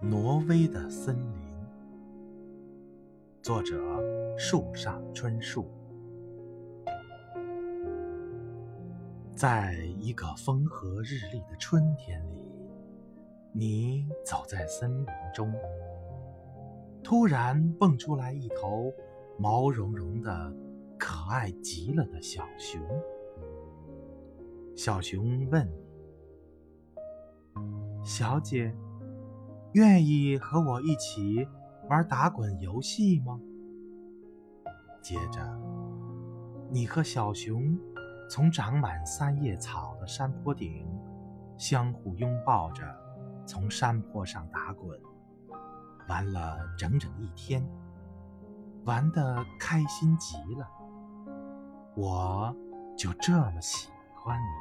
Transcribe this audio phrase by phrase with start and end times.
[0.00, 1.42] 挪威的森林，
[3.42, 3.76] 作者：
[4.38, 5.68] 树上春树。
[9.34, 12.48] 在一个风和日丽的春天里，
[13.52, 15.52] 你走在森林中，
[17.02, 18.92] 突然蹦出来一头
[19.36, 20.54] 毛茸茸的、
[20.96, 22.80] 可爱极了的小熊。
[24.76, 25.68] 小熊问
[28.06, 28.72] ：“小姐。”
[29.72, 31.46] 愿意和我一起
[31.88, 33.38] 玩打滚游戏吗？
[35.02, 35.40] 接着，
[36.70, 37.78] 你和小熊
[38.30, 40.86] 从长满三叶草的山坡顶
[41.56, 42.82] 相互拥抱着，
[43.46, 44.98] 从山坡上打滚，
[46.08, 47.66] 玩了整整一天，
[48.84, 50.66] 玩得开心极了。
[51.94, 52.54] 我
[52.96, 54.57] 就这么喜欢你。